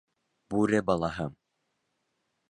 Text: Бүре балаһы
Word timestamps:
Бүре 0.53 0.79
балаһы 0.87 1.27